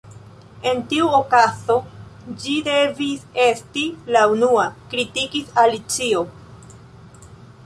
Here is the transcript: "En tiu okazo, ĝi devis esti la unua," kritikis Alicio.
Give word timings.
"En 0.69 0.79
tiu 0.93 1.09
okazo, 1.17 1.75
ĝi 2.45 2.55
devis 2.69 3.27
esti 3.45 3.85
la 4.17 4.25
unua," 4.35 4.65
kritikis 4.95 5.55
Alicio. 5.67 6.25